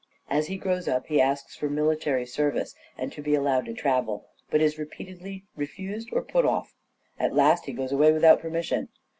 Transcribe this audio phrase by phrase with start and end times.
[0.31, 4.25] As he grows up he asks for military service and to be allowed to travel,
[4.49, 6.73] but is repeatedly refused or put off.
[7.19, 8.89] At last he goes away without permission.